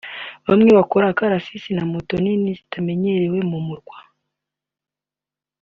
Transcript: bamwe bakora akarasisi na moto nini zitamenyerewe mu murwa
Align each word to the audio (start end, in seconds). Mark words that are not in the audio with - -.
bamwe 0.47 0.69
bakora 0.77 1.05
akarasisi 1.09 1.69
na 1.77 1.83
moto 1.91 2.13
nini 2.23 2.49
zitamenyerewe 2.59 3.39
mu 3.51 3.59
murwa 3.65 3.97